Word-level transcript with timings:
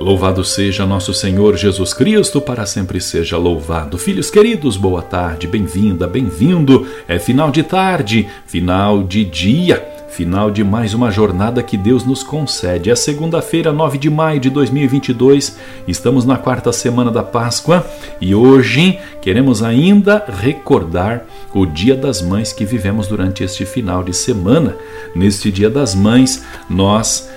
Louvado 0.00 0.42
seja 0.42 0.86
nosso 0.86 1.12
Senhor 1.12 1.58
Jesus 1.58 1.92
Cristo, 1.92 2.40
para 2.40 2.64
sempre 2.64 2.98
seja 3.02 3.36
louvado. 3.36 3.98
Filhos 3.98 4.30
queridos, 4.30 4.78
boa 4.78 5.02
tarde, 5.02 5.46
bem-vinda, 5.46 6.06
bem-vindo. 6.06 6.86
É 7.06 7.18
final 7.18 7.50
de 7.50 7.62
tarde, 7.62 8.26
final 8.46 9.02
de 9.02 9.26
dia 9.26 9.86
final 10.10 10.50
de 10.50 10.64
mais 10.64 10.92
uma 10.92 11.10
jornada 11.10 11.62
que 11.62 11.76
Deus 11.76 12.04
nos 12.04 12.22
concede. 12.22 12.90
É 12.90 12.96
segunda-feira, 12.96 13.72
9 13.72 13.96
de 13.96 14.10
maio 14.10 14.40
de 14.40 14.50
2022, 14.50 15.56
estamos 15.86 16.24
na 16.24 16.36
quarta 16.36 16.72
semana 16.72 17.10
da 17.10 17.22
Páscoa 17.22 17.86
e 18.20 18.34
hoje 18.34 18.98
queremos 19.22 19.62
ainda 19.62 20.24
recordar 20.28 21.24
o 21.54 21.64
Dia 21.64 21.94
das 21.94 22.20
Mães 22.20 22.52
que 22.52 22.64
vivemos 22.64 23.06
durante 23.06 23.44
este 23.44 23.64
final 23.64 24.02
de 24.02 24.12
semana. 24.12 24.76
Neste 25.14 25.50
Dia 25.50 25.70
das 25.70 25.94
Mães, 25.94 26.44
nós 26.68 27.30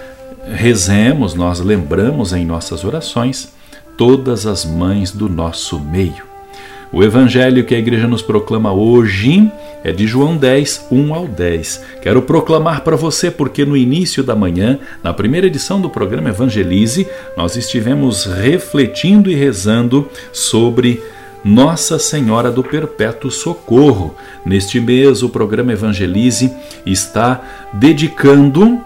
rezemos, 0.48 1.34
nós 1.34 1.60
lembramos 1.60 2.34
em 2.34 2.46
nossas 2.46 2.84
orações 2.84 3.54
todas 3.98 4.46
as 4.46 4.66
mães 4.66 5.12
do 5.12 5.30
nosso 5.30 5.80
meio. 5.80 6.34
O 6.92 7.04
evangelho 7.04 7.64
que 7.64 7.74
a 7.74 7.80
igreja 7.80 8.08
nos 8.08 8.22
proclama 8.22 8.72
hoje 8.72 9.52
é 9.84 9.92
de 9.92 10.06
João 10.06 10.38
10, 10.38 10.88
1 10.92 11.14
ao 11.14 11.28
10. 11.28 11.84
Quero 12.02 12.22
proclamar 12.22 12.82
para 12.82 12.96
você 12.96 13.32
porque 13.32 13.66
no 13.66 13.76
início 13.76 14.24
da 14.24 14.36
manhã, 14.36 14.80
na 15.04 15.12
primeira 15.12 15.48
edição 15.48 15.82
do 15.82 15.90
programa 15.90 16.30
Evangelize, 16.30 17.08
nós 17.36 17.56
estivemos 17.56 18.26
refletindo 18.26 19.30
e 19.30 19.34
rezando 19.34 20.08
sobre 20.32 21.02
nossa 21.44 21.98
Senhora 21.98 22.52
do 22.52 22.64
Perpétuo 22.64 23.32
Socorro. 23.32 24.16
Neste 24.46 24.80
mês, 24.80 25.24
o 25.24 25.30
programa 25.30 25.74
Evangelize 25.74 26.54
está 26.86 27.42
dedicando 27.74 28.80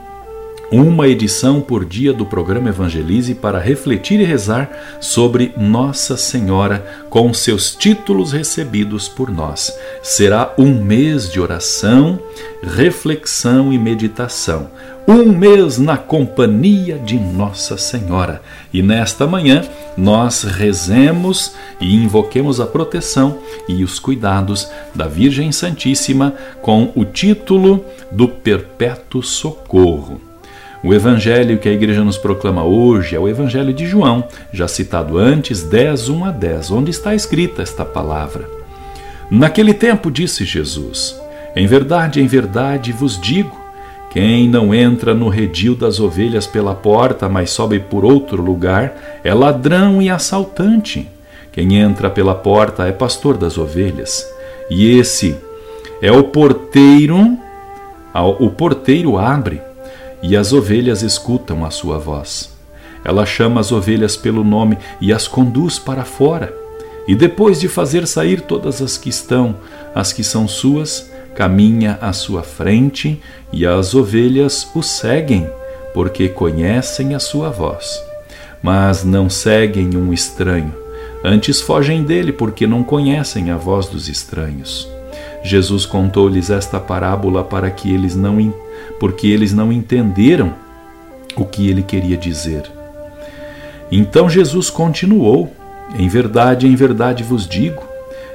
uma 0.71 1.07
edição 1.07 1.61
por 1.61 1.85
dia 1.85 2.11
do 2.11 2.25
programa 2.25 2.69
Evangelize 2.69 3.33
para 3.33 3.59
refletir 3.59 4.19
e 4.19 4.25
rezar 4.25 4.69
sobre 4.99 5.53
Nossa 5.57 6.17
Senhora 6.17 7.05
com 7.09 7.33
seus 7.33 7.73
títulos 7.73 8.31
recebidos 8.33 9.07
por 9.07 9.31
nós. 9.31 9.77
Será 10.03 10.53
um 10.57 10.83
mês 10.83 11.31
de 11.31 11.39
oração, 11.39 12.19
reflexão 12.61 13.71
e 13.71 13.77
meditação. 13.77 14.69
Um 15.07 15.31
mês 15.31 15.77
na 15.77 15.95
companhia 15.95 16.99
de 16.99 17.17
Nossa 17.17 17.77
Senhora. 17.77 18.41
E 18.73 18.81
nesta 18.81 19.25
manhã 19.25 19.63
nós 19.95 20.43
rezemos 20.43 21.53
e 21.79 21.95
invoquemos 21.95 22.59
a 22.59 22.67
proteção 22.67 23.39
e 23.69 23.85
os 23.85 23.99
cuidados 23.99 24.69
da 24.93 25.07
Virgem 25.07 25.49
Santíssima 25.53 26.33
com 26.61 26.91
o 26.93 27.05
título 27.05 27.85
do 28.11 28.27
Perpétuo 28.27 29.23
Socorro. 29.23 30.26
O 30.83 30.93
evangelho 30.93 31.57
que 31.57 31.67
a 31.67 31.71
igreja 31.71 32.03
nos 32.03 32.17
proclama 32.17 32.63
hoje 32.63 33.15
é 33.15 33.19
o 33.19 33.27
evangelho 33.27 33.73
de 33.73 33.87
João, 33.87 34.25
já 34.53 34.67
citado 34.67 35.17
antes, 35.17 35.63
10, 35.63 36.09
1 36.09 36.25
a 36.25 36.31
10, 36.31 36.71
onde 36.71 36.91
está 36.91 37.15
escrita 37.15 37.63
esta 37.63 37.83
palavra. 37.83 38.47
Naquele 39.29 39.73
tempo 39.73 40.11
disse 40.11 40.45
Jesus: 40.45 41.19
Em 41.55 41.65
verdade, 41.65 42.21
em 42.21 42.27
verdade 42.27 42.91
vos 42.91 43.19
digo: 43.19 43.57
quem 44.11 44.47
não 44.47 44.73
entra 44.73 45.15
no 45.15 45.29
redil 45.29 45.75
das 45.75 45.99
ovelhas 45.99 46.45
pela 46.45 46.75
porta, 46.75 47.27
mas 47.27 47.49
sobe 47.49 47.79
por 47.79 48.05
outro 48.05 48.41
lugar, 48.41 49.19
é 49.23 49.33
ladrão 49.33 49.99
e 49.99 50.11
assaltante. 50.11 51.07
Quem 51.51 51.75
entra 51.77 52.07
pela 52.07 52.35
porta 52.35 52.85
é 52.85 52.91
pastor 52.91 53.35
das 53.35 53.57
ovelhas. 53.57 54.25
E 54.69 54.97
esse 54.99 55.35
é 56.03 56.11
o 56.11 56.25
porteiro, 56.25 57.35
o 58.39 58.49
porteiro 58.51 59.17
abre 59.17 59.66
e 60.21 60.35
as 60.35 60.53
ovelhas 60.53 61.01
escutam 61.01 61.65
a 61.65 61.69
sua 61.69 61.97
voz. 61.97 62.55
Ela 63.03 63.25
chama 63.25 63.61
as 63.61 63.71
ovelhas 63.71 64.15
pelo 64.15 64.43
nome 64.43 64.77
e 64.99 65.13
as 65.13 65.27
conduz 65.27 65.79
para 65.79 66.03
fora. 66.03 66.53
E 67.07 67.15
depois 67.15 67.59
de 67.59 67.67
fazer 67.67 68.05
sair 68.05 68.41
todas 68.41 68.81
as 68.81 68.97
que 68.97 69.09
estão, 69.09 69.55
as 69.95 70.11
que 70.11 70.23
são 70.23 70.47
suas, 70.47 71.09
caminha 71.35 71.97
à 72.01 72.11
sua 72.11 72.43
frente 72.43 73.21
e 73.53 73.65
as 73.65 73.95
ovelhas 73.95 74.69
o 74.75 74.81
seguem, 74.81 75.47
porque 75.93 76.27
conhecem 76.27 77.15
a 77.15 77.19
sua 77.19 77.49
voz. 77.49 78.03
Mas 78.61 79.05
não 79.05 79.29
seguem 79.29 79.95
um 79.95 80.11
estranho, 80.11 80.73
antes 81.23 81.61
fogem 81.61 82.03
dele, 82.03 82.33
porque 82.33 82.67
não 82.67 82.83
conhecem 82.83 83.51
a 83.51 83.55
voz 83.55 83.85
dos 83.87 84.09
estranhos. 84.09 84.89
Jesus 85.43 85.85
contou-lhes 85.85 86.49
esta 86.49 86.79
parábola 86.79 87.43
para 87.43 87.69
que 87.69 87.93
eles 87.93 88.15
não 88.15 88.41
porque 88.99 89.27
eles 89.27 89.53
não 89.53 89.71
entenderam 89.71 90.53
o 91.35 91.45
que 91.45 91.69
ele 91.69 91.83
queria 91.83 92.17
dizer. 92.17 92.63
Então 93.91 94.29
Jesus 94.29 94.69
continuou: 94.69 95.53
Em 95.97 96.07
verdade, 96.07 96.67
em 96.67 96.75
verdade 96.75 97.23
vos 97.23 97.47
digo, 97.47 97.83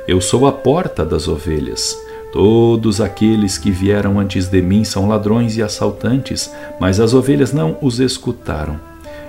eu 0.07 0.21
sou 0.21 0.47
a 0.47 0.53
porta 0.53 1.05
das 1.05 1.29
ovelhas. 1.29 1.97
Todos 2.33 2.99
aqueles 3.01 3.59
que 3.59 3.71
vieram 3.71 4.19
antes 4.19 4.49
de 4.49 4.63
mim 4.63 4.85
são 4.85 5.07
ladrões 5.07 5.59
e 5.59 5.63
assaltantes, 5.63 6.51
mas 6.81 6.99
as 6.99 7.13
ovelhas 7.13 7.53
não 7.53 7.77
os 7.83 8.01
escutaram. 8.01 8.81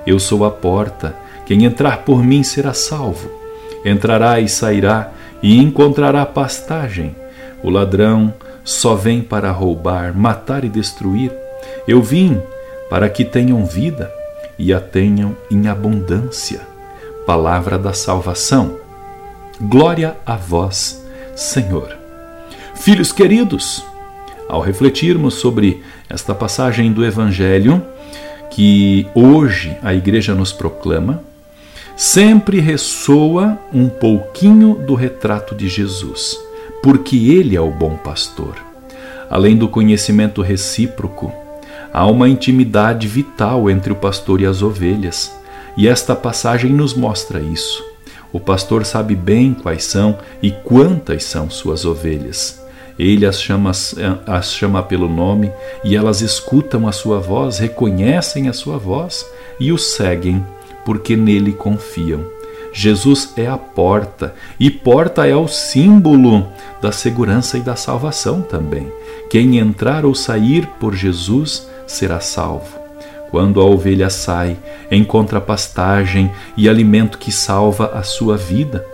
Eu 0.08 0.20
sou 0.20 0.46
a 0.46 0.52
porta. 0.52 1.14
Quem 1.46 1.66
entrar 1.66 2.04
por 2.06 2.24
mim 2.24 2.44
será 2.44 2.74
salvo. 2.74 3.30
Entrará 3.84 4.40
e 4.40 4.48
sairá 4.48 5.12
e 5.42 5.58
encontrará 5.58 6.26
pastagem. 6.26 7.14
O 7.62 7.70
ladrão 7.70 8.34
só 8.64 8.96
vem 8.96 9.22
para 9.22 9.52
roubar, 9.52 10.16
matar 10.16 10.64
e 10.64 10.70
destruir. 10.70 11.32
Eu 11.88 12.02
vim 12.02 12.42
para 12.90 13.10
que 13.10 13.26
tenham 13.26 13.66
vida 13.66 14.12
e 14.58 14.74
a 14.74 14.80
tenham 14.80 15.36
em 15.52 15.68
abundância. 15.68 16.62
Palavra 17.26 17.78
da 17.78 17.94
salvação. 17.94 18.78
Glória 19.60 20.16
a 20.26 20.36
vós, 20.36 21.04
Senhor. 21.36 21.98
Filhos 22.76 23.12
queridos, 23.12 23.84
ao 24.48 24.62
refletirmos 24.62 25.36
sobre 25.36 25.84
esta 26.10 26.34
passagem 26.34 26.92
do 26.92 27.06
Evangelho 27.06 27.84
que 28.50 29.08
hoje 29.16 29.76
a 29.82 29.94
Igreja 29.94 30.36
nos 30.36 30.54
proclama, 30.54 31.24
sempre 31.96 32.60
ressoa 32.60 33.58
um 33.74 33.90
pouquinho 33.90 34.76
do 34.76 34.94
retrato 34.94 35.56
de 35.56 35.68
Jesus 35.68 36.38
porque 36.84 37.16
Ele 37.16 37.56
é 37.56 37.62
o 37.62 37.72
bom 37.72 37.96
pastor. 37.96 38.56
Além 39.30 39.56
do 39.56 39.70
conhecimento 39.70 40.42
recíproco, 40.42 41.32
há 41.94 42.06
uma 42.06 42.28
intimidade 42.28 43.08
vital 43.08 43.70
entre 43.70 43.94
o 43.94 43.96
pastor 43.96 44.42
e 44.42 44.46
as 44.46 44.62
ovelhas, 44.62 45.34
e 45.78 45.88
esta 45.88 46.14
passagem 46.14 46.74
nos 46.74 46.94
mostra 46.94 47.40
isso. 47.40 47.82
O 48.34 48.40
pastor 48.40 48.86
sabe 48.86 49.16
bem 49.16 49.54
quais 49.54 49.86
são 49.86 50.18
e 50.42 50.52
quantas 50.52 51.24
são 51.24 51.50
suas 51.50 51.86
ovelhas. 51.86 52.62
Ele 53.00 53.26
as 53.26 53.42
chama, 53.42 53.72
as 54.28 54.54
chama 54.54 54.84
pelo 54.84 55.08
nome 55.08 55.52
e 55.86 55.96
elas 55.96 56.20
escutam 56.20 56.86
a 56.86 56.92
sua 56.92 57.18
voz, 57.18 57.60
reconhecem 57.60 58.50
a 58.50 58.54
sua 58.54 58.78
voz 58.78 59.26
e 59.58 59.72
o 59.72 59.78
seguem, 59.78 60.46
porque 60.84 61.16
nele 61.16 61.54
confiam. 61.54 62.43
Jesus 62.74 63.34
é 63.38 63.46
a 63.46 63.58
porta, 63.58 64.34
e 64.60 64.72
porta 64.72 65.28
é 65.28 65.36
o 65.36 65.48
símbolo 65.48 66.48
da 66.82 66.92
segurança 66.92 67.58
e 67.58 67.62
da 67.62 67.76
salvação 67.76 68.42
também. 68.42 68.92
Quem 69.30 69.60
entrar 69.60 70.06
ou 70.06 70.16
sair 70.16 70.68
por 70.80 70.96
Jesus 70.96 71.70
será 71.86 72.20
salvo. 72.20 72.80
Quando 73.30 73.62
a 73.62 73.66
ovelha 73.66 74.10
sai, 74.10 74.58
encontra 74.92 75.40
pastagem 75.40 76.32
e 76.58 76.68
alimento 76.68 77.18
que 77.18 77.32
salva 77.32 77.92
a 77.94 78.04
sua 78.04 78.38
vida. 78.38 78.86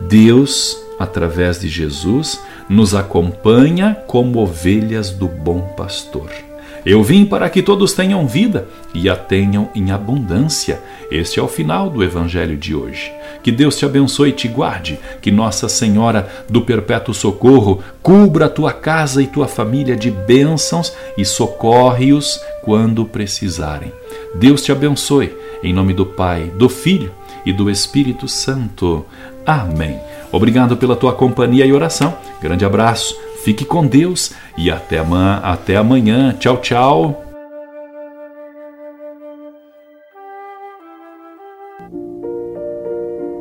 Deus, 0.00 0.76
através 0.98 1.60
de 1.60 1.68
Jesus, 1.68 2.40
nos 2.68 2.94
acompanha 2.94 3.96
como 4.06 4.38
ovelhas 4.38 5.10
do 5.10 5.26
bom 5.26 5.60
pastor. 5.76 6.47
Eu 6.84 7.02
vim 7.02 7.24
para 7.24 7.48
que 7.50 7.62
todos 7.62 7.92
tenham 7.92 8.26
vida 8.26 8.68
e 8.94 9.08
a 9.08 9.16
tenham 9.16 9.68
em 9.74 9.90
abundância. 9.90 10.80
Este 11.10 11.40
é 11.40 11.42
o 11.42 11.48
final 11.48 11.90
do 11.90 12.02
Evangelho 12.02 12.56
de 12.56 12.74
hoje. 12.74 13.12
Que 13.42 13.52
Deus 13.52 13.76
te 13.76 13.84
abençoe 13.84 14.30
e 14.30 14.32
te 14.32 14.48
guarde. 14.48 14.98
Que 15.20 15.30
Nossa 15.30 15.68
Senhora 15.68 16.28
do 16.48 16.62
Perpétuo 16.62 17.14
Socorro 17.14 17.82
cubra 18.02 18.48
tua 18.48 18.72
casa 18.72 19.22
e 19.22 19.26
tua 19.26 19.48
família 19.48 19.96
de 19.96 20.10
bênçãos 20.10 20.92
e 21.16 21.24
socorre-os 21.24 22.40
quando 22.62 23.04
precisarem. 23.04 23.92
Deus 24.34 24.62
te 24.62 24.72
abençoe. 24.72 25.34
Em 25.62 25.72
nome 25.72 25.92
do 25.92 26.06
Pai, 26.06 26.52
do 26.56 26.68
Filho 26.68 27.12
e 27.44 27.52
do 27.52 27.70
Espírito 27.70 28.28
Santo. 28.28 29.04
Amém. 29.44 29.98
Obrigado 30.30 30.76
pela 30.76 30.94
tua 30.94 31.12
companhia 31.12 31.64
e 31.64 31.72
oração. 31.72 32.16
Grande 32.40 32.64
abraço. 32.64 33.27
Fique 33.44 33.64
com 33.64 33.86
Deus 33.86 34.32
e 34.56 34.70
até 34.70 34.98
amanhã. 34.98 35.40
Até 35.42 35.76
amanhã. 35.76 36.34
Tchau, 36.38 36.56
tchau. 36.58 37.28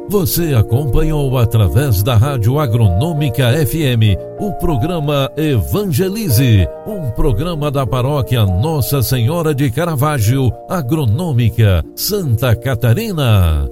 Você 0.09 0.53
acompanhou 0.53 1.37
através 1.37 2.01
da 2.01 2.15
Rádio 2.15 2.57
Agronômica 2.59 3.51
FM 3.65 4.15
o 4.39 4.53
programa 4.53 5.29
Evangelize, 5.35 6.65
um 6.87 7.11
programa 7.11 7.69
da 7.69 7.85
paróquia 7.85 8.45
Nossa 8.45 9.01
Senhora 9.01 9.53
de 9.53 9.69
Caravaggio, 9.69 10.49
Agronômica, 10.69 11.83
Santa 11.93 12.55
Catarina. 12.55 13.69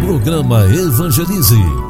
Programa 0.00 0.64
Evangelize. 0.64 1.89